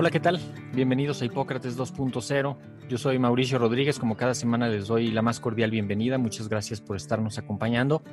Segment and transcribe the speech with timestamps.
[0.00, 0.38] Hola, ¿qué tal?
[0.72, 2.56] Bienvenidos a Hipócrates 2.0.
[2.88, 6.18] Yo soy Mauricio Rodríguez, como cada semana les doy la más cordial bienvenida.
[6.18, 8.04] Muchas gracias por estarnos acompañando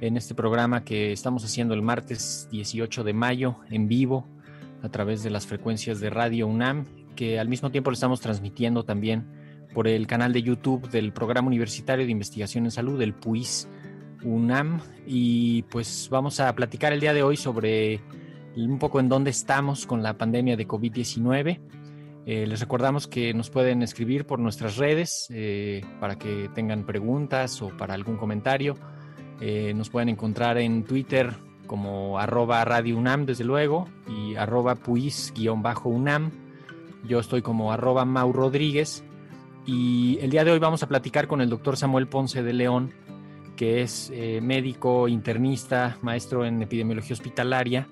[0.00, 4.26] en este programa que estamos haciendo el martes 18 de mayo en vivo
[4.82, 8.82] a través de las frecuencias de Radio UNAM, que al mismo tiempo lo estamos transmitiendo
[8.82, 9.26] también
[9.74, 13.68] por el canal de YouTube del Programa Universitario de Investigación en Salud, el PUIS
[14.24, 14.80] UNAM.
[15.06, 18.00] Y pues vamos a platicar el día de hoy sobre
[18.56, 21.60] un poco en dónde estamos con la pandemia de COVID-19.
[22.24, 27.60] Eh, les recordamos que nos pueden escribir por nuestras redes eh, para que tengan preguntas
[27.62, 28.76] o para algún comentario.
[29.40, 31.34] Eh, nos pueden encontrar en Twitter
[31.66, 36.30] como arroba Radio UNAM, desde luego, y arroba puis-UNAM.
[37.08, 39.02] Yo estoy como arroba Mau Rodríguez.
[39.64, 42.92] Y el día de hoy vamos a platicar con el doctor Samuel Ponce de León,
[43.56, 47.86] que es médico internista, maestro en epidemiología hospitalaria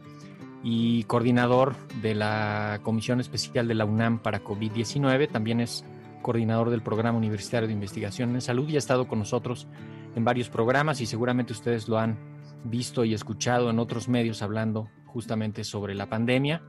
[0.62, 5.30] y coordinador de la Comisión Especial de la UNAM para COVID-19.
[5.30, 5.84] También es
[6.22, 9.66] coordinador del Programa Universitario de Investigación en Salud y ha estado con nosotros
[10.14, 12.18] en varios programas y seguramente ustedes lo han
[12.64, 16.62] visto y escuchado en otros medios hablando justamente sobre la pandemia.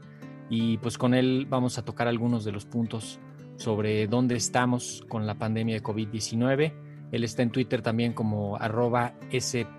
[0.50, 3.20] Y pues con él vamos a tocar algunos de los puntos
[3.58, 6.74] sobre dónde estamos con la pandemia de COVID-19.
[7.12, 9.14] Él está en Twitter también como arroba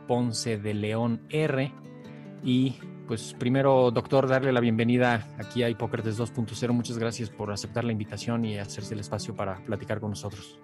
[0.07, 1.73] Ponce de León R
[2.45, 2.77] y
[3.13, 6.73] pues primero, doctor, darle la bienvenida aquí a Hipócrates 2.0.
[6.73, 10.59] Muchas gracias por aceptar la invitación y hacerse el espacio para platicar con nosotros.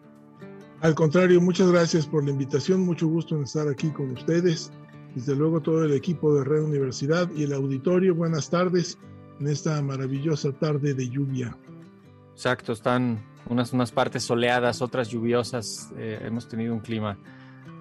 [0.81, 2.81] Al contrario, muchas gracias por la invitación.
[2.87, 4.73] Mucho gusto en estar aquí con ustedes.
[5.15, 8.15] Desde luego todo el equipo de Red Universidad y el auditorio.
[8.15, 8.97] Buenas tardes
[9.41, 11.55] en esta maravillosa tarde de lluvia.
[12.33, 15.93] Exacto, están unas, unas partes soleadas, otras lluviosas.
[15.99, 17.19] Eh, hemos tenido un clima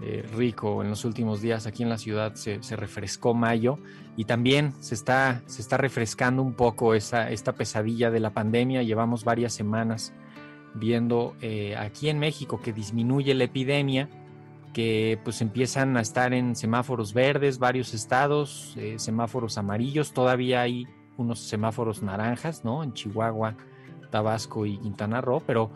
[0.01, 3.79] eh, rico en los últimos días aquí en la ciudad se, refrescó mayo
[4.15, 8.83] y también se está, se está refrescando un poco esta pesadilla de la pandemia.
[8.83, 10.13] Llevamos varias semanas
[10.75, 14.09] viendo eh, aquí en México que disminuye la epidemia,
[14.73, 20.87] que pues empiezan a estar en semáforos verdes varios estados, eh, semáforos amarillos, todavía hay
[21.17, 22.83] unos semáforos naranjas, ¿no?
[22.83, 23.55] En Chihuahua,
[24.11, 25.71] Tabasco y Quintana Roo, pero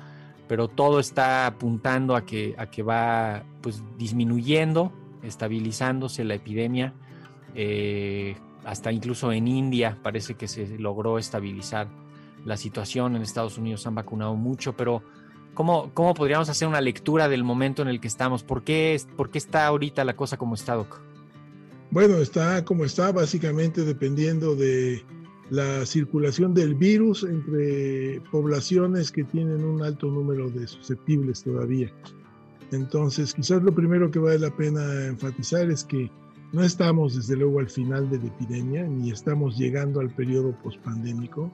[0.51, 4.91] pero todo está apuntando a que, a que va pues, disminuyendo,
[5.23, 6.93] estabilizándose la epidemia.
[7.55, 8.35] Eh,
[8.65, 11.87] hasta incluso en India parece que se logró estabilizar
[12.43, 13.15] la situación.
[13.15, 15.03] En Estados Unidos han vacunado mucho, pero
[15.53, 18.43] ¿cómo, cómo podríamos hacer una lectura del momento en el que estamos?
[18.43, 20.99] ¿Por qué, ¿Por qué está ahorita la cosa como está, Doc?
[21.91, 25.05] Bueno, está como está, básicamente dependiendo de
[25.51, 31.91] la circulación del virus entre poblaciones que tienen un alto número de susceptibles todavía.
[32.71, 36.09] Entonces, quizás lo primero que vale la pena enfatizar es que
[36.53, 41.51] no estamos desde luego al final de la epidemia, ni estamos llegando al periodo pospandémico.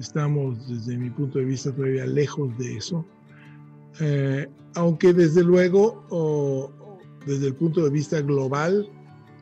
[0.00, 3.04] Estamos, desde mi punto de vista, todavía lejos de eso.
[4.00, 6.72] Eh, aunque desde luego,
[7.26, 8.88] desde el punto de vista global,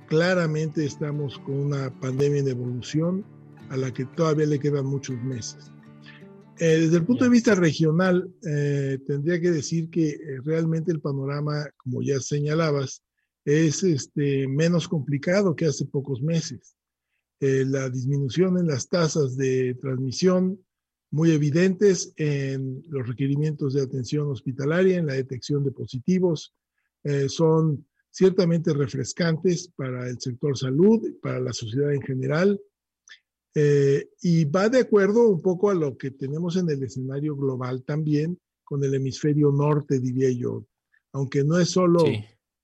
[0.09, 3.32] claramente estamos con una pandemia en evolución
[3.73, 5.73] a la que todavía le quedan muchos meses.
[6.59, 11.01] Eh, desde el punto de vista regional, eh, tendría que decir que eh, realmente el
[11.01, 13.03] panorama, como ya señalabas,
[13.47, 16.77] es este, menos complicado que hace pocos meses.
[17.41, 20.61] la disminución en las tasas de transmisión,
[21.11, 26.55] muy evidentes en los requerimientos de atención hospitalaria, en la detección de positivos,
[27.27, 32.61] son ciertamente refrescantes para el sector salud, para la sociedad en general,
[33.55, 37.83] eh, y va de acuerdo un poco a lo que tenemos en el escenario global
[37.85, 40.65] también con el hemisferio norte, diría yo.
[41.13, 42.05] Aunque no es solo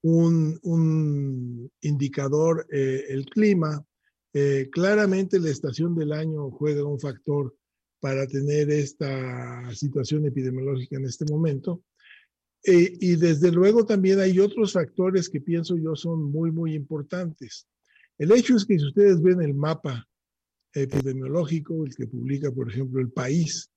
[0.02, 3.84] un, un, indicador eh, el clima,
[4.32, 7.54] eh, claramente la estación del año juega un factor
[8.00, 11.82] para tener esta situación epidemiológica en este momento.
[12.64, 17.66] Eh, y desde luego también hay otros factores que pienso yo son muy, muy importantes.
[18.18, 20.08] El hecho es que si ustedes ven el mapa
[20.72, 23.70] epidemiológico, el que publica, por ejemplo, el país,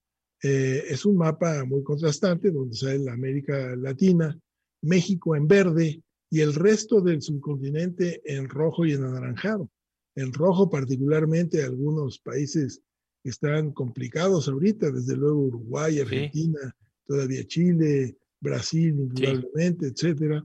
[0.44, 4.38] eh, es un mapa muy contrastante donde sale la América Latina,
[4.82, 9.70] México en verde y el resto del subcontinente en rojo y en anaranjado.
[10.16, 12.82] En rojo particularmente algunos países
[13.24, 20.44] que están complicados ahorita, desde luego Uruguay, Argentina, todavía Chile, Brasil, indudablemente, etcétera.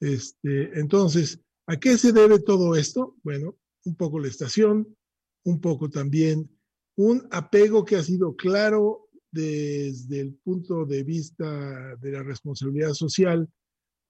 [0.00, 3.16] Este, entonces, ¿a qué se debe todo esto?
[3.22, 4.96] Bueno, un poco la estación,
[5.44, 6.50] un poco también
[6.96, 13.48] un apego que ha sido claro desde el punto de vista de la responsabilidad social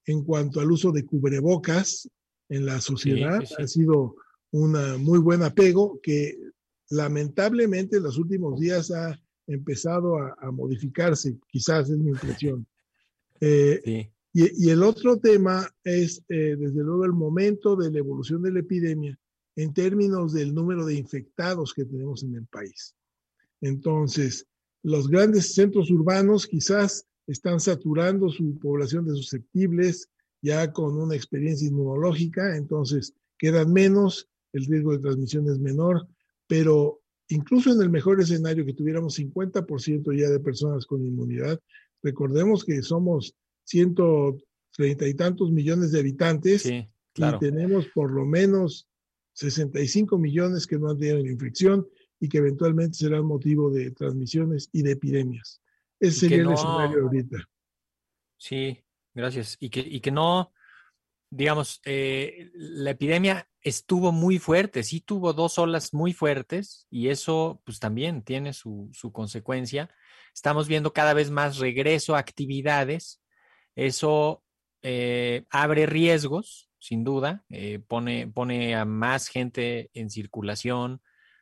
[0.05, 2.09] en cuanto al uso de cubrebocas
[2.49, 3.41] en la sociedad.
[3.59, 4.15] Ha sido
[4.51, 4.71] un
[5.03, 6.35] muy buen apego que
[6.89, 12.65] lamentablemente en los últimos días ha empezado a, modificarse, quizás es mi impresión.
[13.41, 18.51] Eh, y, el otro tema es, eh, desde luego, el momento de la evolución de
[18.51, 19.17] la epidemia
[19.61, 22.95] en términos del número de infectados que tenemos en el país.
[23.59, 24.47] Entonces,
[24.83, 30.07] los grandes centros urbanos quizás están saturando su población de susceptibles
[30.41, 36.07] ya con una experiencia inmunológica, entonces quedan menos, el riesgo de transmisión es menor,
[36.47, 41.59] pero incluso en el mejor escenario que tuviéramos 50% ya de personas con inmunidad,
[42.01, 43.35] recordemos que somos
[43.65, 46.87] 130 y tantos millones de habitantes y
[47.41, 48.88] tenemos por lo menos
[49.39, 51.87] 65 millones que no han tenido la infección
[52.19, 55.61] y que eventualmente serán motivo de transmisiones y de epidemias.
[55.97, 57.37] Ese sería el escenario ahorita.
[58.37, 58.83] Sí,
[59.13, 59.55] gracias.
[59.59, 60.51] Y que, y que no,
[61.29, 67.61] digamos, eh, la epidemia estuvo muy fuerte, sí tuvo dos olas muy fuertes y eso
[67.65, 69.89] pues también tiene su, su consecuencia.
[70.33, 73.21] Estamos viendo cada vez más regreso a actividades.
[73.75, 74.43] Eso
[74.81, 81.01] eh, abre riesgos, sin duda, eh, pone, pone a más gente en circulación,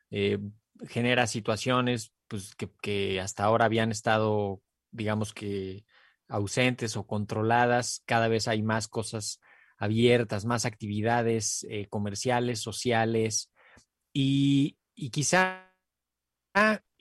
[0.09, 0.39] eh,
[0.87, 4.61] genera situaciones pues, que, hasta ahora habían estado,
[4.91, 5.85] digamos que,
[6.27, 8.03] ausentes o controladas.
[8.05, 9.39] Cada vez hay más cosas
[9.77, 13.51] abiertas, más actividades eh, comerciales, sociales
[14.11, 14.77] y,
[15.11, 15.71] quizá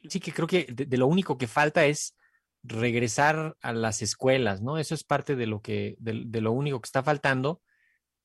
[0.08, 2.14] sí que creo que de, lo único que falta es
[2.62, 4.76] regresar a las escuelas, ¿no?
[4.76, 7.62] Eso es parte de lo que, de lo único que está faltando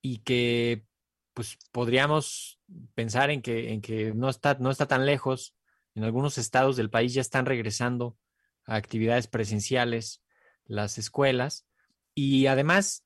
[0.02, 0.86] y que
[1.34, 2.60] pues podríamos
[2.94, 5.56] pensar en que, en que no, está, no está tan lejos.
[5.96, 8.18] En algunos estados del país ya están regresando
[8.66, 10.24] a actividades presenciales
[10.66, 11.66] las escuelas
[12.14, 13.06] y además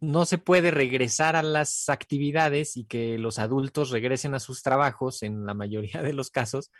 [0.00, 5.22] no se puede regresar a las actividades y que los adultos regresen a sus trabajos
[5.22, 6.70] en la mayoría de los casos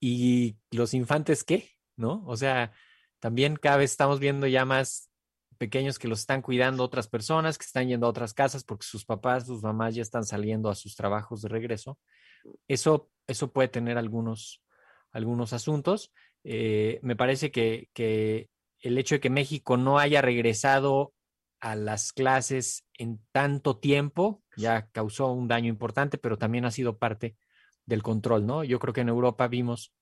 [0.00, 2.22] y los infantes qué, ¿no?
[2.26, 2.72] O sea,
[3.18, 5.10] también cada vez estamos viendo ya más
[5.56, 9.04] pequeños que los están cuidando otras personas, que están yendo a otras casas porque sus
[9.04, 11.98] papás, sus mamás ya están saliendo a sus trabajos de regreso.
[12.68, 14.62] Eso, eso puede tener algunos,
[15.12, 16.12] algunos asuntos.
[16.44, 18.48] Eh, me parece que, que
[18.80, 21.12] el hecho de que México no haya regresado
[21.60, 26.98] a las clases en tanto tiempo ya causó un daño importante, pero también ha sido
[26.98, 27.36] parte
[27.86, 28.64] del control, ¿no?
[28.64, 29.92] Yo creo que en Europa vimos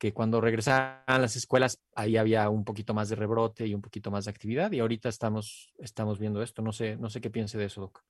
[0.00, 4.10] que cuando regresaban las escuelas ahí había un poquito más de rebrote y un poquito
[4.10, 6.62] más de actividad y ahorita estamos, estamos viendo esto.
[6.62, 8.02] No sé, no sé qué piense de eso, Doc.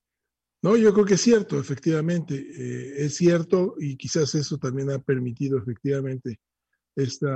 [0.63, 5.01] No, yo creo que es cierto, efectivamente, eh, es cierto y quizás eso también ha
[5.01, 6.39] permitido efectivamente
[6.95, 7.27] este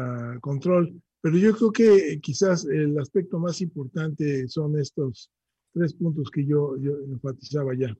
[0.40, 1.02] control.
[1.20, 5.32] Pero yo creo que quizás el aspecto más importante son estos
[5.72, 7.92] tres puntos que yo, yo enfatizaba ya.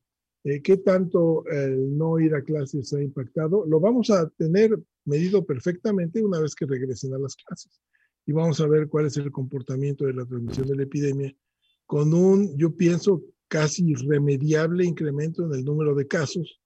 [0.44, 3.64] Eh, ¿Qué tanto el no ir a clases ha impactado?
[3.66, 7.80] Lo vamos a tener medido perfectamente una vez que regresen a las clases.
[8.26, 11.34] Y vamos a ver cuál es el comportamiento de la transmisión de la epidemia
[11.86, 16.60] con un, yo pienso, casi irremediable incremento en el número de casos.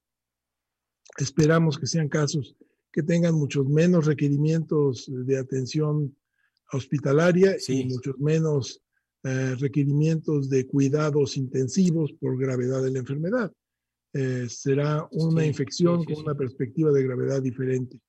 [1.19, 2.57] Esperamos que sean casos
[2.93, 6.17] que tengan muchos menos requerimientos de atención
[6.73, 8.83] hospitalaria y muchos menos
[9.25, 13.53] eh, requerimientos de cuidados intensivos por gravedad de la enfermedad.
[14.13, 18.01] Eh, será una infección con una perspectiva de gravedad diferente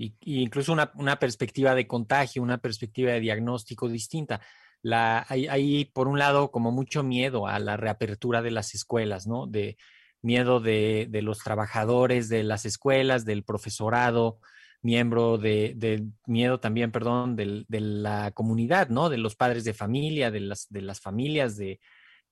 [0.00, 4.40] y, incluso una, una, perspectiva de contagio, una perspectiva de diagnóstico distinta.
[4.82, 9.26] La, hay, hay, por un lado, como mucho miedo a la reapertura de las escuelas,
[9.26, 9.46] ¿no?
[9.46, 9.76] De
[10.22, 14.40] miedo de, de los trabajadores de las escuelas, del profesorado,
[14.80, 19.10] miembro de, de miedo también, perdón, de la comunidad, ¿no?
[19.10, 21.78] De los padres de familia, de las, de las familias, de,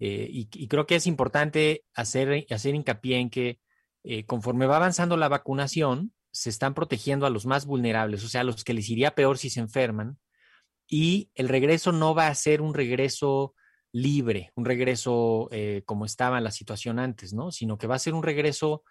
[0.00, 3.59] eh, y, creo que es importante hacer, hacer hincapié en que
[4.05, 8.43] eh, conforme va avanzando la vacunación, se están protegiendo a los más vulnerables, o sea,
[8.43, 10.19] a los que les iría peor si se enferman,
[10.87, 13.55] y el regreso no va a ser un regreso
[13.93, 17.50] libre, un regreso eh, como estaba la situación antes, ¿no?
[17.50, 18.85] Sino que va a ser un regreso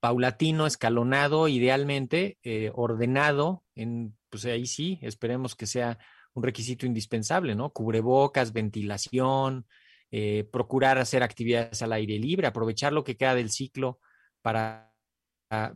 [0.00, 2.38] paulatino, escalonado, idealmente,
[2.74, 5.98] ordenado, en, pues ahí sí, esperemos que sea
[6.34, 7.70] un requisito indispensable, ¿no?
[7.70, 9.66] Cubrebocas, ventilación,
[10.14, 13.98] eh, procurar hacer actividades al aire libre, aprovechar lo que queda del ciclo
[14.42, 14.92] para,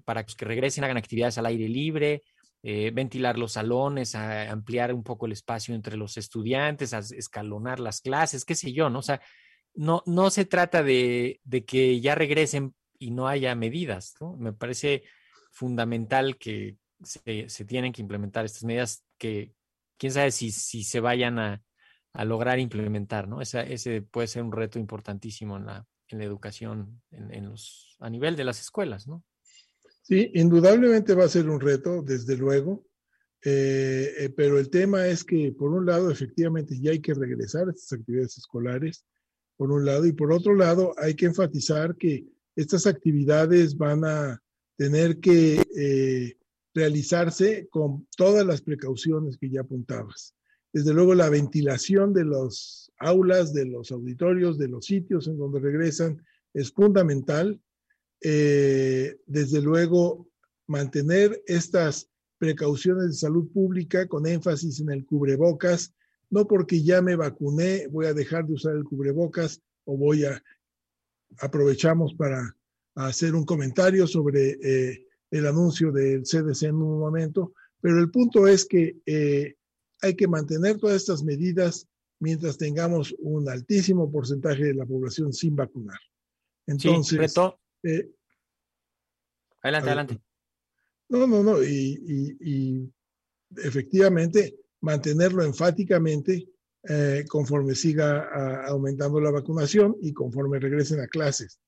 [0.05, 2.23] para que regresen, hagan actividades al aire libre,
[2.63, 8.45] eh, ventilar los salones, ampliar un poco el espacio entre los estudiantes, escalonar las clases,
[8.45, 8.99] qué sé yo, ¿no?
[8.99, 9.23] O sea,
[9.73, 14.37] no, no se trata de, que ya regresen y no haya medidas, ¿no?
[14.37, 15.05] Me parece
[15.51, 19.55] fundamental que se, tienen que implementar estas medidas que
[19.97, 21.63] quién sabe si, si se vayan a,
[22.25, 23.41] lograr implementar, ¿no?
[23.41, 28.37] ese puede ser un reto importantísimo en la, en la educación en, los, a nivel
[28.37, 29.25] de las escuelas, ¿no?
[30.03, 32.87] Sí, indudablemente va a ser un reto, desde luego,
[33.45, 37.67] eh, eh, pero el tema es que, por un lado, efectivamente ya hay que regresar
[37.67, 39.05] a estas actividades escolares,
[39.57, 44.41] por un lado, y por otro lado, hay que enfatizar que estas actividades van a
[44.77, 46.39] tener que eh,
[46.73, 50.36] realizarse con todas las precauciones que ya apuntabas.
[50.77, 55.59] Desde luego, la ventilación de los aulas, de los auditorios, de los sitios en donde
[55.59, 57.59] regresan es fundamental.
[58.21, 60.29] Eh, desde luego,
[60.67, 65.95] mantener estas precauciones de salud pública con énfasis en el cubrebocas,
[66.29, 70.43] no porque ya me vacuné, voy a dejar de usar el cubrebocas o voy a,
[71.39, 72.55] aprovechamos para
[72.97, 78.47] hacer un comentario sobre eh, el anuncio del CDC en un momento, pero el punto
[78.47, 79.57] es que eh,
[80.03, 81.89] hay que mantener todas estas medidas
[82.19, 85.99] mientras tengamos un altísimo porcentaje de la población sin vacunar.
[86.67, 87.35] Entonces,
[87.83, 88.11] eh,
[89.63, 90.21] adelante, adelante.
[91.09, 91.63] No, no, no.
[91.63, 92.91] Y,
[93.59, 96.49] efectivamente mantenerlo enfáticamente
[96.83, 101.61] eh, conforme siga aumentando la vacunación y conforme regresen a clases.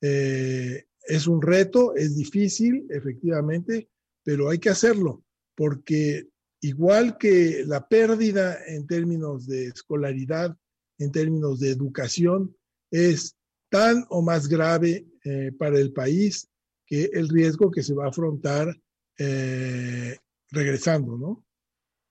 [0.00, 3.88] Eh, es un reto, es difícil, efectivamente,
[4.22, 5.24] pero hay que hacerlo,
[5.54, 6.28] porque
[6.62, 10.56] igual que la pérdida en términos de escolaridad,
[10.98, 12.56] en términos de educación,
[12.90, 13.36] es
[13.68, 16.48] tan o más grave eh, para el país
[16.86, 18.80] que el riesgo que se va a afrontar
[19.18, 20.16] eh,
[20.50, 21.44] regresando, ¿no?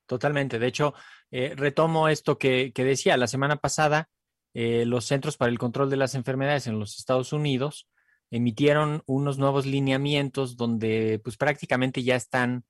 [0.05, 0.59] Totalmente.
[0.59, 0.93] De hecho,
[1.31, 4.09] eh, retomo esto que, decía la semana pasada,
[4.53, 7.87] los Centros para el Control de las Enfermedades en los Estados Unidos
[8.31, 12.65] emitieron unos nuevos lineamientos donde pues prácticamente ya están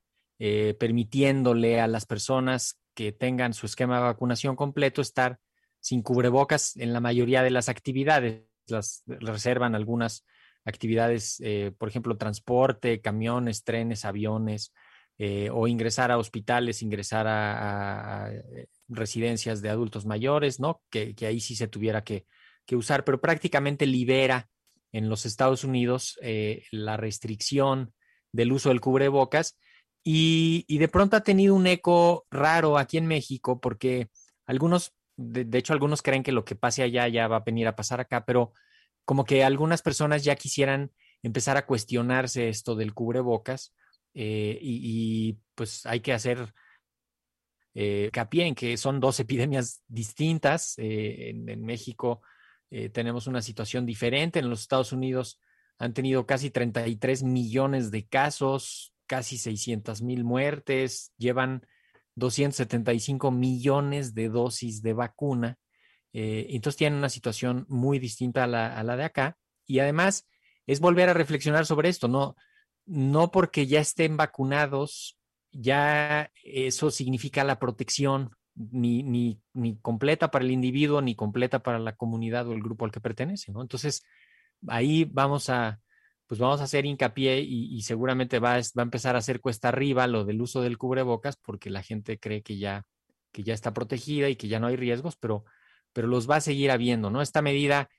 [0.79, 5.37] permitiéndole a las personas que tengan su esquema de vacunación completo estar
[5.79, 10.25] sin cubrebocas en la mayoría de las actividades las reservan algunas
[10.65, 14.73] actividades, eh, por ejemplo, transporte, camiones, trenes, aviones,
[15.17, 20.81] eh, o ingresar a hospitales, ingresar a, eh, residencias de adultos mayores, ¿no?
[20.89, 22.25] Que, ahí sí se tuviera que,
[22.73, 24.47] usar, pero prácticamente libera
[24.93, 26.17] en los Estados Unidos
[26.71, 27.93] la restricción
[28.31, 29.57] del uso del cubrebocas
[30.03, 34.09] y, de pronto ha tenido un eco raro aquí en México porque
[34.45, 37.75] algunos de, hecho, algunos creen que lo que pase allá ya va a venir a
[37.75, 38.53] pasar acá, pero
[39.05, 40.91] como que algunas personas ya quisieran
[41.21, 43.73] empezar a cuestionarse esto del cubrebocas
[44.13, 46.53] eh, y, pues hay que hacer
[47.73, 50.75] eh, en que son dos epidemias distintas.
[50.77, 52.21] Eh, en, México
[52.69, 54.39] eh, tenemos una situación diferente.
[54.39, 55.39] En los Estados Unidos
[55.77, 61.67] han tenido casi 33 millones de casos, casi 600 mil muertes, llevan
[62.15, 65.57] 275 millones de dosis de vacuna.
[66.13, 69.37] Eh, entonces tienen una situación muy distinta a la, de acá.
[69.67, 70.29] Y además
[70.65, 72.37] es volver a reflexionar sobre esto, no,
[72.85, 75.17] no porque ya estén vacunados,
[75.51, 81.79] ya eso significa la protección ni, ni, ni, completa para el individuo, ni completa para
[81.79, 83.61] la comunidad o el grupo al que pertenece, ¿no?
[83.61, 84.03] Entonces,
[84.67, 85.81] ahí vamos a,
[86.31, 90.23] pues vamos a hacer hincapié y, seguramente va, a empezar a hacer cuesta arriba lo
[90.23, 92.85] del uso del cubrebocas porque la gente cree que ya,
[93.33, 95.43] que ya está protegida y que ya no hay riesgos, pero,
[95.91, 97.21] pero los va a seguir habiendo, ¿no?
[97.21, 97.89] Esta medida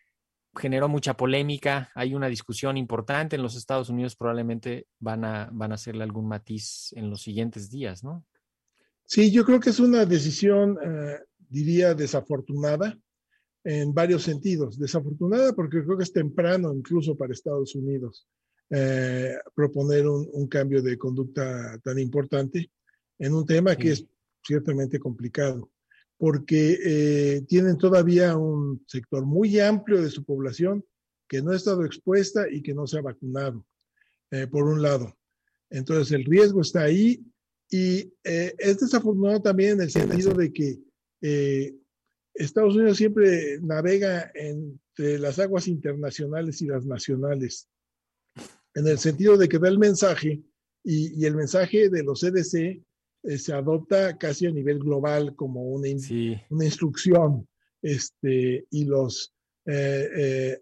[0.56, 5.72] generó mucha polémica, hay una discusión importante en los Estados Unidos, probablemente van a, van
[5.72, 8.24] a hacerle algún matiz en los siguientes días, ¿no?
[9.04, 11.18] Sí, yo creo que es una decisión, eh,
[11.50, 12.96] diría, desafortunada
[13.64, 14.78] en varios sentidos.
[14.78, 18.26] Desafortunada porque creo que es temprano incluso para Estados Unidos
[18.70, 22.70] eh, proponer un, cambio de conducta tan importante
[23.18, 24.06] en un tema que es
[24.44, 25.70] ciertamente complicado,
[26.16, 30.84] porque eh, tienen todavía un sector muy amplio de su población
[31.28, 33.64] que no ha estado expuesta y que no se ha vacunado,
[34.30, 35.16] eh, por un lado.
[35.70, 37.24] Entonces el riesgo está ahí
[37.70, 40.78] y eh, es desafortunado también en el sentido de que
[41.22, 41.74] eh,
[42.34, 47.68] Estados Unidos siempre navega entre las aguas internacionales y las nacionales,
[48.74, 50.42] en el sentido de que da el mensaje
[50.82, 52.54] y, el mensaje de los CDC
[53.24, 55.88] eh, se adopta casi a nivel global como una,
[56.50, 57.46] una instrucción
[57.82, 59.34] este, y los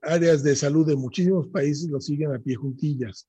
[0.03, 3.27] áreas de salud de muchísimos países lo siguen a pie juntillas.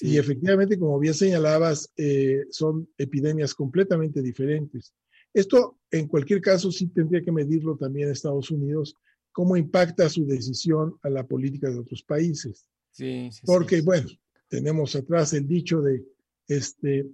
[0.00, 4.94] Y efectivamente, como bien señalabas, eh, son epidemias completamente diferentes.
[5.34, 8.96] Esto, en cualquier caso, sí tendría que medirlo también Estados Unidos,
[9.32, 12.66] cómo impacta su decisión a la política de otros países.
[12.90, 14.08] Sí, sí Porque, bueno,
[14.48, 16.04] tenemos atrás el dicho de,
[16.46, 17.06] este,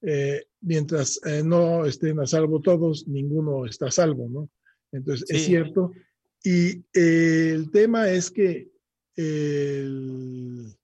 [0.00, 4.50] eh, mientras eh, no estén a salvo todos, ninguno está a salvo, ¿no?
[4.92, 5.92] Entonces, es cierto.
[6.42, 8.70] Y el tema es que
[9.16, 10.74] el,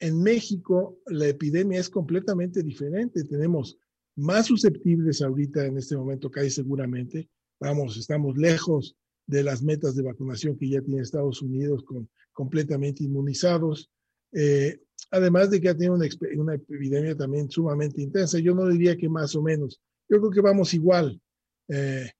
[0.00, 3.24] en México la epidemia es completamente diferente.
[3.24, 3.78] Tenemos
[4.16, 7.28] más susceptibles ahorita en este momento, casi seguramente.
[7.60, 13.04] Vamos, estamos lejos de las metas de vacunación que ya tiene Estados Unidos con completamente
[13.04, 13.90] inmunizados.
[14.32, 18.38] Eh, además de que ha tenido una, epidemia también sumamente intensa.
[18.38, 19.80] Yo no diría que más o menos.
[20.08, 21.20] Yo creo que vamos igual,
[21.68, 22.10] eh,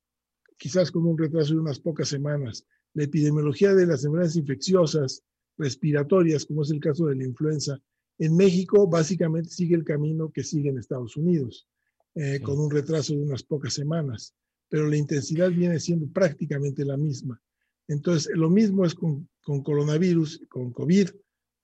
[0.56, 2.64] quizás con un retraso de unas pocas semanas.
[2.94, 5.22] La epidemiología de las enfermedades infecciosas
[5.58, 7.78] respiratorias, como es el caso de la influenza,
[8.18, 11.66] en México básicamente sigue el camino que sigue en Estados Unidos,
[12.14, 14.35] eh, con un retraso de unas pocas semanas,
[14.69, 17.40] pero la intensidad viene siendo prácticamente la misma.
[17.88, 21.11] Entonces, lo mismo es con, con coronavirus, con COVID,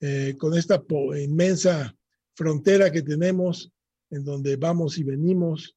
[0.01, 0.83] eh, con esta
[1.21, 1.95] inmensa
[2.35, 3.73] frontera que tenemos
[4.11, 5.77] en donde vamos y venimos.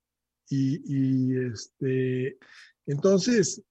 [0.50, 2.38] Y, y este,
[2.86, 3.62] entonces,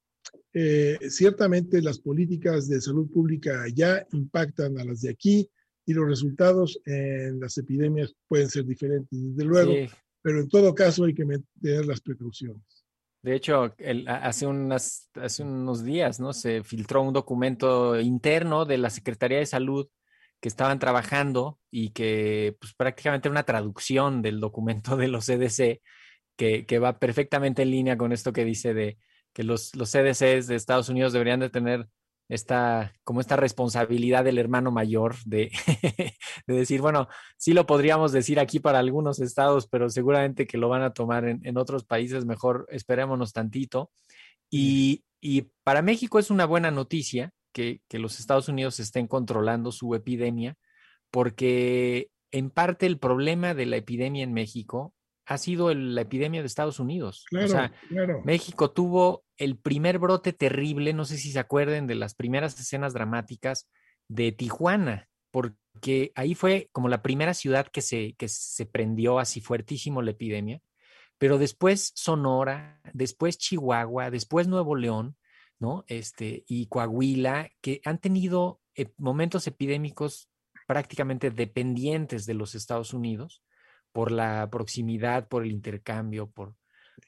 [0.53, 5.49] eh, ciertamente las políticas de salud pública ya impactan a las de aquí
[5.87, 9.73] y los resultados en las epidemias pueden ser diferentes, desde luego,
[10.23, 11.25] pero en todo caso hay que
[11.61, 12.63] tener las precauciones.
[13.23, 13.75] De hecho,
[14.07, 16.33] hace, unos días ¿no?
[16.33, 19.89] se filtró un documento interno de la Secretaría de Salud
[20.41, 25.83] que estaban trabajando y que pues, prácticamente una traducción del documento de los CDC
[26.37, 28.97] que, que va perfectamente en línea con esto que dice de
[29.35, 31.89] que los, los CDCs de Estados Unidos deberían de tener
[32.31, 35.51] esta, como esta responsabilidad del hermano mayor de,
[36.47, 40.69] de, decir, bueno, sí lo podríamos decir aquí para algunos estados, pero seguramente que lo
[40.69, 43.91] van a tomar en, en otros países, mejor esperémonos tantito.
[44.49, 49.73] Y, y, para México es una buena noticia que, que los Estados Unidos estén controlando
[49.73, 50.57] su epidemia,
[51.11, 54.95] porque en parte el problema de la epidemia en México
[55.31, 57.25] ha sido la epidemia de Estados Unidos.
[57.33, 57.73] o sea,
[58.25, 62.95] México tuvo el primer brote terrible, no sé si se acuerden de las primeras escenas
[62.95, 63.71] dramáticas
[64.09, 69.41] de Tijuana, porque ahí fue como la primera ciudad que se, que se prendió así
[69.41, 70.61] fuertísimo la epidemia,
[71.17, 75.17] pero después Sonora, después Chihuahua, después Nuevo León,
[75.61, 75.85] ¿no?
[75.87, 80.29] Este, y Coahuila, que han tenido eh, momentos epidémicos
[80.67, 83.45] prácticamente dependientes de los Estados Unidos
[83.93, 86.55] por la proximidad, por el intercambio, por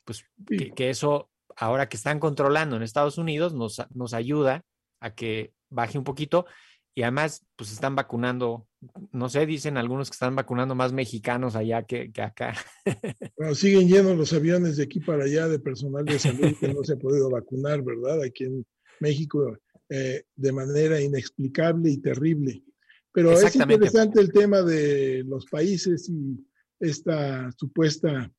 [0.04, 4.64] pues que, eso ahora que están controlando en Estados Unidos nos, nos ayuda
[5.00, 6.46] a que baje un poquito
[6.94, 8.68] y además pues están vacunando,
[9.12, 12.54] no sé, dicen algunos que están vacunando más mexicanos allá que, acá.
[13.36, 16.84] Bueno, siguen llenos los aviones de aquí para allá de personal de salud que no
[16.84, 18.22] se ha podido vacunar, ¿verdad?
[18.22, 18.66] Aquí en
[19.00, 22.62] México eh, de manera inexplicable y terrible.
[23.12, 26.46] Pero es interesante el tema de los países y
[26.82, 28.30] esta supuesta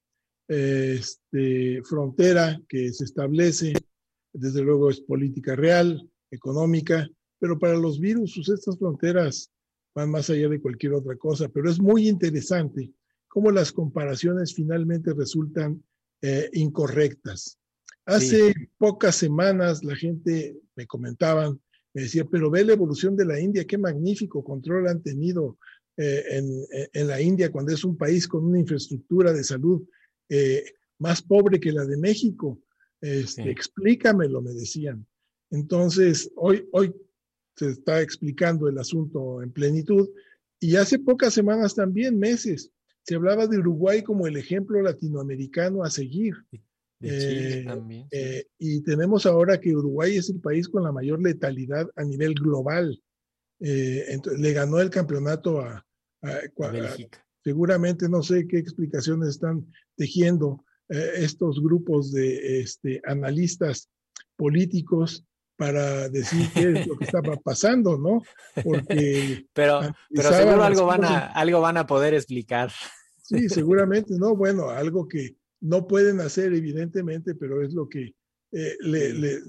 [0.48, 3.74] este, frontera que se establece,
[4.34, 7.08] desde luego es política real, económica,
[7.40, 9.52] pero para los virus pues, estas fronteras
[9.96, 12.92] van más allá de cualquier otra cosa, pero es muy interesante
[13.28, 15.84] cómo las comparaciones finalmente resultan
[16.22, 17.58] eh, incorrectas.
[18.06, 21.62] Hace pocas semanas la gente me comentaban,
[21.94, 25.58] me decía, pero ve la evolución de la India, qué magnífico control han tenido
[25.96, 29.84] eh, eh, en, la India, cuando es un país con una infraestructura de salud
[30.28, 30.64] eh,
[30.98, 32.60] más pobre que la de México.
[33.00, 35.06] Este, Explícamelo, me decían.
[35.52, 36.96] Entonces, hoy, hoy
[37.56, 40.10] se está explicando el asunto en plenitud
[40.60, 42.72] y hace pocas semanas también, meses,
[43.04, 46.34] se hablaba de Uruguay como el ejemplo latinoamericano a seguir.
[48.58, 53.00] y tenemos ahora que Uruguay es el país con la mayor letalidad a nivel global.
[53.60, 55.86] Eh, entonces, le ganó el campeonato a,
[57.44, 63.90] Seguramente no sé qué explicaciones están tejiendo eh, estos grupos de este, analistas
[64.38, 65.26] políticos
[65.58, 68.22] para decir qué es lo que estaba pasando, ¿no?
[68.64, 72.72] Porque pero, pero seguro algo van, a, algo van a poder explicar.
[73.22, 74.36] Sí, seguramente, ¿no?
[74.36, 78.14] Bueno, algo que no pueden hacer, evidentemente, pero es lo que
[78.52, 79.40] eh, le,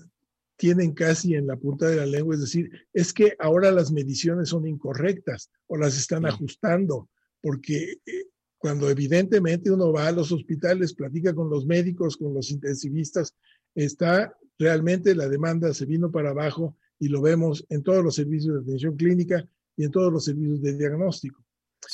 [0.56, 4.50] tienen casi en la punta de la lengua, es decir, es que ahora las mediciones
[4.50, 7.08] son incorrectas o las están ajustando,
[7.40, 8.26] porque eh,
[8.58, 13.34] cuando evidentemente uno va a los hospitales, platica con los médicos, con los intensivistas,
[13.74, 18.54] está realmente la demanda se vino para abajo y lo vemos en todos los servicios
[18.54, 21.44] de atención clínica y en todos los servicios de diagnóstico.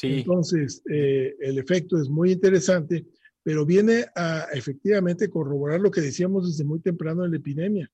[0.03, 3.07] Entonces, eh, el efecto es muy interesante,
[3.43, 7.91] pero viene a efectivamente corroborar lo que decíamos desde muy temprano en la epidemia.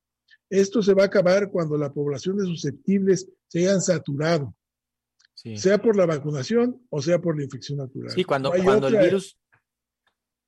[0.49, 4.55] Esto se va a acabar cuando la población de susceptibles se hayan saturado,
[5.35, 8.11] sea por la vacunación o sea por la infección natural.
[8.11, 9.39] Sí, cuando, cuando el virus,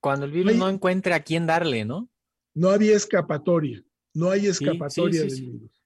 [0.00, 2.08] cuando el virus no, encuentre a quién darle, ¿no?
[2.54, 3.82] No había escapatoria,
[4.14, 5.78] no hay escapatoria del virus.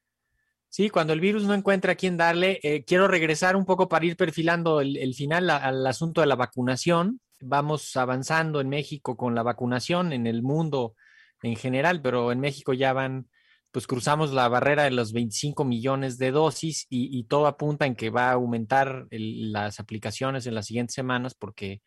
[0.72, 4.06] Sí, cuando el virus no encuentra a quién darle, eh, quiero regresar un poco para
[4.06, 7.20] ir perfilando el, final al asunto de la vacunación.
[7.42, 10.94] Vamos avanzando en México con la vacunación, en el mundo
[11.42, 13.28] en general, pero en México ya van,
[13.72, 18.10] pues cruzamos la barrera de los 25 millones de dosis y, todo apunta en que
[18.10, 21.80] va a aumentar las aplicaciones en las siguientes semanas porque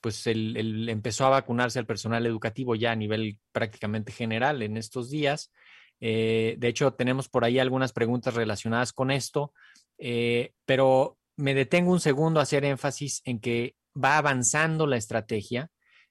[0.00, 5.10] pues el, empezó a vacunarse al personal educativo ya a nivel prácticamente general en estos
[5.10, 5.50] días.
[6.00, 9.52] Eh, de hecho, tenemos por ahí algunas preguntas relacionadas con esto,
[9.98, 15.70] eh, pero me detengo un segundo a hacer énfasis en que va avanzando la estrategia.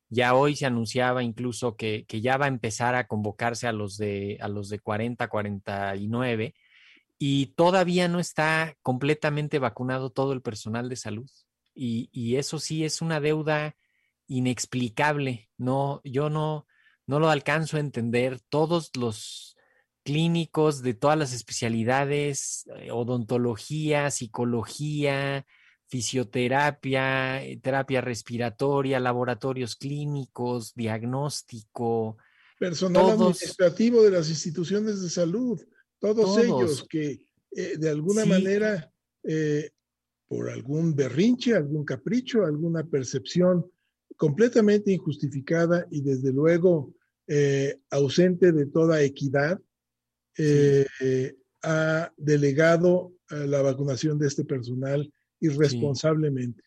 [0.10, 4.38] Ya hoy se anunciaba incluso que, ya va a empezar a convocarse a los de,
[4.42, 6.56] a los de 40, 49
[7.18, 11.30] y todavía no está completamente vacunado todo el personal de salud.
[11.74, 13.76] Y, y, eso sí es una deuda
[14.28, 15.50] inexplicable.
[15.58, 16.68] No, yo no,
[17.08, 18.40] no lo alcanzo a entender.
[18.50, 19.56] Todos los
[20.04, 25.46] clínicos de todas las especialidades, eh, odontología, psicología,
[25.96, 32.18] fisioterapia, eh, terapia respiratoria, laboratorios clínicos, diagnóstico.
[32.60, 35.62] Personal administrativo de las instituciones de salud,
[36.00, 38.92] todos, ellos que eh, de alguna manera,
[40.28, 43.66] por algún berrinche, algún capricho, alguna percepción
[44.18, 46.94] completamente injustificada y desde luego
[47.90, 49.62] ausente de toda equidad,
[50.38, 55.10] eh, ha delegado la vacunación de este personal
[55.46, 56.64] irresponsablemente.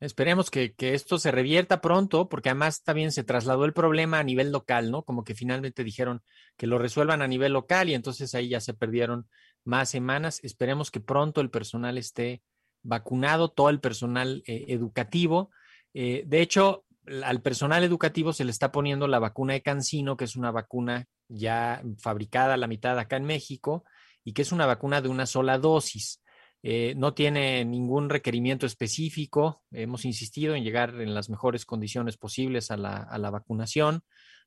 [0.00, 4.52] Esperemos que, esto se revierta pronto, porque además también se trasladó el problema a nivel
[4.52, 5.02] local, ¿no?
[5.02, 6.22] Como que finalmente dijeron
[6.58, 9.28] que lo resuelvan a nivel local y entonces ahí ya se perdieron
[9.64, 10.40] más semanas.
[10.42, 12.42] Esperemos que pronto el personal esté
[12.82, 15.50] vacunado, todo el personal eh, educativo.
[15.94, 16.84] Eh, de hecho,
[17.22, 21.06] al personal educativo se le está poniendo la vacuna de Cancino, que es una vacuna
[21.28, 23.84] ya fabricada a la mitad acá en México
[24.22, 26.21] y que es una vacuna de una sola dosis.
[26.64, 29.62] Eh, no tiene ningún requerimiento específico.
[29.72, 34.02] Hemos insistido en llegar en las mejores condiciones posibles a la, vacunación.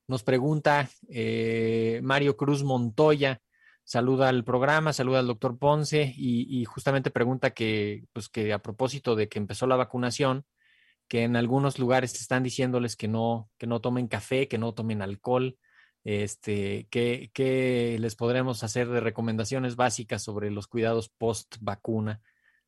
[0.08, 3.42] Nos pregunta eh, Mario Cruz Montoya,
[3.84, 9.16] saluda al programa, saluda al doctor Ponce y, justamente pregunta que, pues que a propósito
[9.16, 10.46] de que empezó la vacunación,
[11.08, 15.02] que en algunos lugares están diciéndoles que no, que no tomen café, que no tomen
[15.02, 15.58] alcohol.
[16.06, 22.22] Este, ¿qué, ¿Qué les podremos hacer de recomendaciones básicas sobre los cuidados post vacuna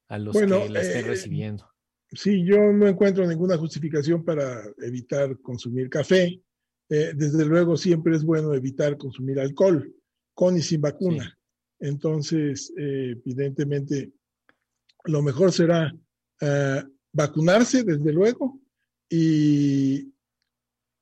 [0.07, 1.69] a los que la estén eh, recibiendo?
[2.11, 6.41] Sí, yo no encuentro ninguna justificación para evitar consumir café.
[6.89, 9.93] Eh, desde luego, siempre es bueno evitar consumir alcohol,
[10.33, 11.37] con y sin vacuna.
[11.79, 14.13] Entonces, eh, evidentemente,
[15.05, 15.95] lo mejor será
[17.13, 18.59] vacunarse, desde luego,
[19.09, 20.11] y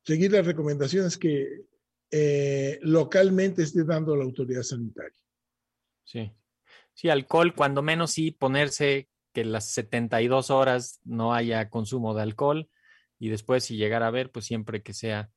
[0.04, 1.64] seguir las recomendaciones que
[2.10, 5.18] eh, localmente esté dando la autoridad sanitaria.
[6.04, 6.32] Sí.
[6.94, 12.70] Sí, alcohol, cuando menos sí ponerse que las 72 horas no haya consumo de alcohol
[13.18, 15.30] y después si llegara a ver, pues siempre que sea,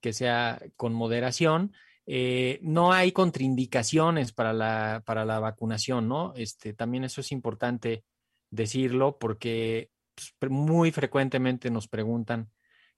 [0.00, 1.72] que sea con moderación.
[2.06, 6.32] Eh, no hay contraindicaciones para la, para la vacunación, ¿no?
[6.36, 8.04] Este, también eso es importante
[8.50, 12.50] decirlo porque pues, muy frecuentemente nos preguntan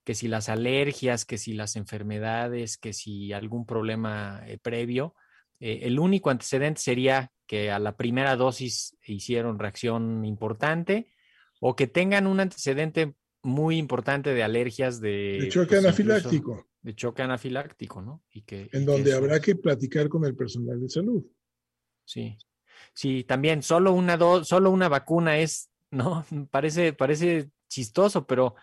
[0.04, 5.14] que si las alergias, que si las enfermedades, que si algún problema eh, previo.
[5.60, 11.12] Eh, el único antecedente sería que a la primera dosis hicieron reacción importante
[11.60, 15.38] o que tengan un antecedente muy importante de alergias de...
[15.40, 16.68] De choque pues, anafiláctico.
[16.80, 18.24] De choque anafiláctico, ¿no?
[18.30, 21.24] Y que, en donde habrá que platicar con el personal de salud.
[22.04, 22.36] Sí.
[22.94, 26.24] Sí, también solo una, do solo una vacuna es ¿no?
[26.50, 28.56] Parece, parece chistoso, pero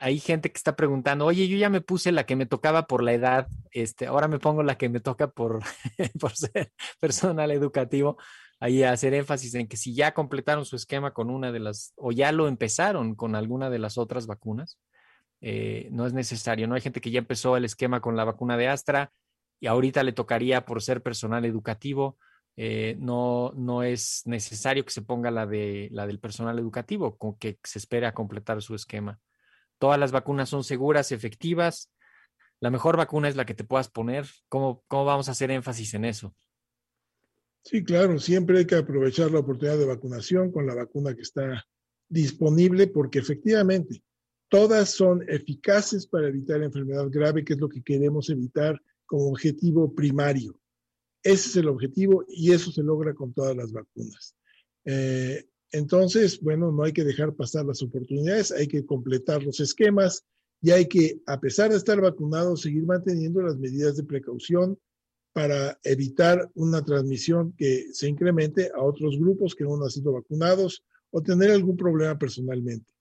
[0.00, 3.02] hay gente que está preguntando, oye, yo ya me puse la que me tocaba por
[3.02, 5.60] la edad, este, ahora me pongo la que me toca por,
[6.20, 8.16] por ser personal educativo.
[8.60, 12.12] Ahí hacer énfasis en que si ya completaron su esquema con una de las, o
[12.12, 14.78] ya lo empezaron con alguna de las otras vacunas,
[15.40, 16.66] eh, no es necesario.
[16.66, 19.12] No hay gente que ya empezó el esquema con la vacuna de Astra
[19.60, 22.16] y ahorita le tocaría por ser personal educativo.
[22.56, 27.36] Eh, no, no es necesario que se ponga la, de, la del personal educativo, con
[27.36, 29.18] que se espere a completar su esquema.
[29.78, 31.90] Todas las vacunas son seguras, efectivas.
[32.60, 34.26] La mejor vacuna es la que te puedas poner.
[34.48, 36.34] ¿Cómo, cómo vamos a hacer énfasis en eso?
[37.62, 41.66] Sí, claro, siempre hay que aprovechar la oportunidad de vacunación con la vacuna que está
[42.08, 44.02] disponible porque efectivamente
[44.48, 49.94] todas son eficaces para evitar enfermedad grave, que es lo que queremos evitar como objetivo
[49.94, 50.58] primario.
[51.22, 54.36] Ese es el objetivo y eso se logra con todas las vacunas.
[54.84, 60.24] Eh, entonces, bueno, no hay que dejar pasar las oportunidades, hay que completar los esquemas
[60.62, 64.78] y hay que, a pesar de estar vacunados, seguir manteniendo las medidas de precaución
[65.32, 70.84] para evitar una transmisión que se incremente a otros grupos que no han sido vacunados
[71.10, 72.92] o tener algún problema personalmente.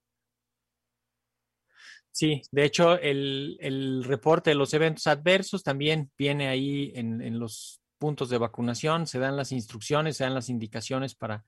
[2.09, 7.81] Sí, de hecho, el, reporte de los eventos adversos también viene ahí en, en, los
[7.99, 11.45] puntos de vacunación, se dan las instrucciones, se dan las indicaciones para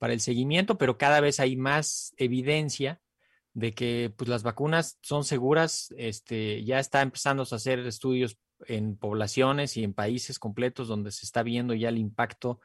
[0.00, 3.02] para el seguimiento, pero cada vez hay más evidencia
[3.52, 5.94] de que pues, las vacunas son seguras.
[5.98, 11.26] Este, ya está empezando a hacer estudios en poblaciones y en países completos donde se
[11.26, 12.60] está viendo ya el impacto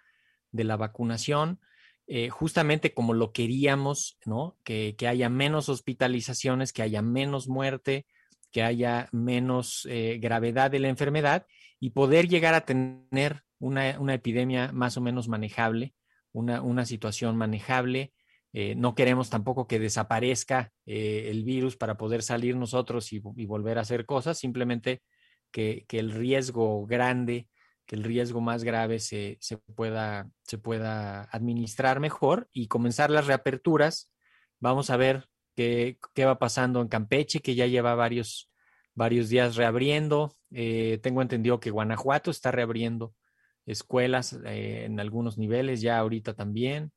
[0.52, 1.60] de la vacunación,
[2.08, 4.58] eh, justamente como lo queríamos, ¿no?
[4.64, 8.06] Que, haya menos hospitalizaciones, que haya menos muerte,
[8.54, 11.46] que haya menos eh, gravedad de la enfermedad
[11.82, 15.94] y poder llegar a tener una, una epidemia más o menos manejable
[16.36, 18.14] una, situación manejable.
[18.54, 23.78] Eh, no queremos tampoco que desaparezca eh, el virus para poder salir nosotros y, volver
[23.78, 25.02] a hacer cosas, simplemente
[25.52, 27.48] que, el riesgo grande,
[27.86, 29.40] que el riesgo más grave se,
[29.76, 34.12] pueda, se pueda administrar mejor y comenzar las reaperturas.
[34.60, 38.50] Vamos a ver qué, qué va pasando en Campeche, que ya lleva varios,
[38.94, 40.36] varios días reabriendo.
[40.52, 43.14] Eh, tengo entendido que Guanajuato está reabriendo
[43.66, 46.92] escuelas eh, en algunos niveles, ya ahorita también.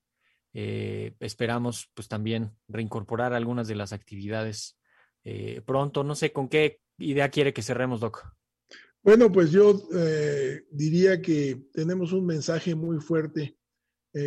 [0.54, 4.78] Eh, esperamos pues también reincorporar algunas de las actividades
[5.24, 6.04] eh, pronto.
[6.04, 8.24] No sé con qué idea quiere que cerremos, Doc.
[9.02, 9.81] Bueno, pues yo
[10.70, 13.57] diría que tenemos un mensaje muy fuerte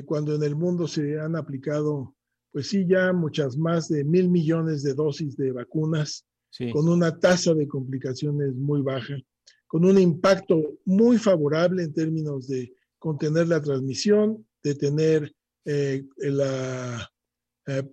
[0.05, 2.15] cuando en el mundo se han aplicado,
[2.51, 6.25] pues sí, ya muchas más de mil millones de dosis de vacunas
[6.71, 9.17] con una tasa de complicaciones muy baja
[9.71, 17.09] con un impacto muy favorable en términos de contener la transmisión, de tener eh, la
[17.67, 17.83] eh,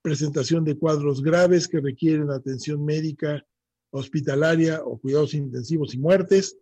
[0.00, 3.44] presentación de cuadros graves que requieren atención médica
[3.90, 6.56] hospitalaria o cuidados intensivos y muertes.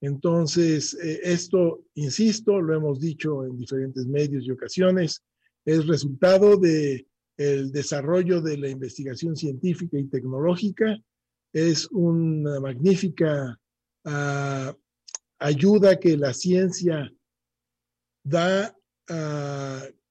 [0.00, 5.22] Entonces, eh, esto, insisto, lo hemos dicho en diferentes medios y ocasiones,
[5.66, 7.06] es resultado de
[7.36, 10.96] el desarrollo de la investigación científica y tecnológica,
[11.52, 13.60] es una magnífica
[15.38, 17.12] ayuda que la ciencia
[18.22, 18.76] da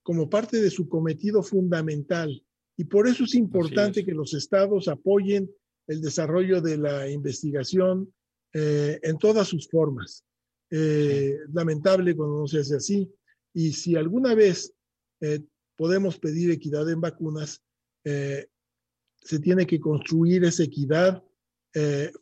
[0.03, 2.43] como parte de su cometido fundamental.
[2.77, 5.49] Y por eso es importante que los estados apoyen
[5.87, 8.13] el desarrollo de la investigación
[8.53, 10.23] eh, en todas sus formas.
[10.69, 13.11] Eh, lamentable cuando no se hace así.
[13.53, 14.73] Y si alguna vez
[15.21, 15.39] eh,
[15.77, 17.61] podemos pedir equidad en vacunas,
[18.05, 21.23] se tiene que construir esa equidad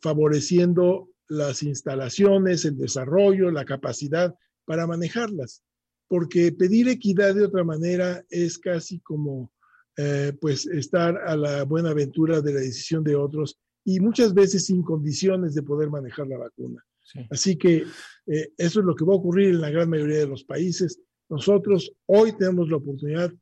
[0.00, 5.62] favoreciendo las instalaciones, el desarrollo, la capacidad para manejarlas.
[6.08, 9.50] Porque pedir equidad de otra manera es casi como
[9.96, 14.66] eh, pues estar a la buena aventura de la decisión de otros y muchas veces
[14.66, 16.84] sin condiciones de poder manejar la vacuna.
[17.30, 17.84] Así que
[18.26, 21.00] eh, eso es lo que va a ocurrir en la gran mayoría de los países.
[21.28, 23.32] Nosotros hoy tenemos la oportunidad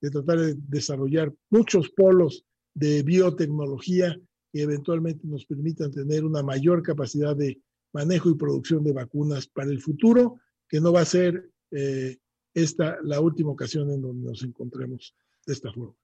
[0.00, 4.16] de tratar de desarrollar muchos polos de biotecnología
[4.58, 7.60] que eventualmente nos permitan tener una mayor capacidad de
[7.92, 12.16] manejo y producción de vacunas para el futuro, que no va a ser eh,
[12.52, 15.14] esta la última ocasión en donde nos encontremos
[15.46, 15.94] de esta forma.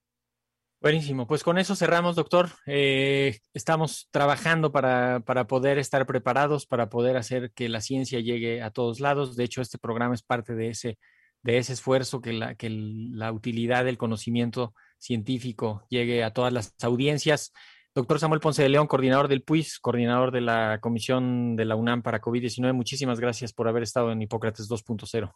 [0.81, 2.51] Buenísimo, pues con eso cerramos, doctor.
[2.67, 8.63] Eh, estamos trabajando para, para, poder estar preparados, para poder hacer que la ciencia llegue
[8.63, 9.35] a todos lados.
[9.35, 10.97] De hecho, este programa es parte de ese,
[11.43, 16.73] de ese esfuerzo, que la, que la utilidad del conocimiento científico llegue a todas las
[16.85, 17.53] audiencias.
[17.95, 22.03] Doctor Samuel Ponce de León, coordinador del PUIS, coordinador de la Comisión de la UNAM
[22.03, 25.33] para COVID-19, muchísimas gracias por haber estado en Hipócrates 2.0.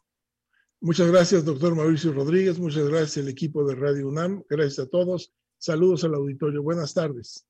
[0.80, 2.58] Muchas gracias, doctor Mauricio Rodríguez.
[2.58, 4.42] Muchas gracias al equipo de Radio UNAM.
[4.48, 5.32] Gracias a todos.
[5.56, 6.62] Saludos al auditorio.
[6.62, 7.46] Buenas tardes.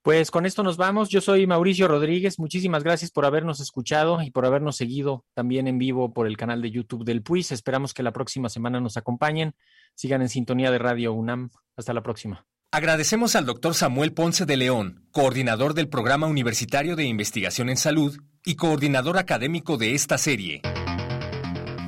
[0.00, 1.10] Pues con esto nos vamos.
[1.10, 2.38] Yo soy Mauricio Rodríguez.
[2.38, 6.62] Muchísimas gracias por habernos escuchado y por habernos seguido también en vivo por el canal
[6.62, 7.52] de YouTube del PUIS.
[7.52, 9.54] Esperamos que la próxima semana nos acompañen.
[9.94, 11.50] Sigan en sintonía de Radio UNAM.
[11.76, 12.46] Hasta la próxima.
[12.74, 18.18] Agradecemos al doctor Samuel Ponce de León, coordinador del Programa Universitario de Investigación en Salud
[18.44, 20.60] y coordinador académico de esta serie.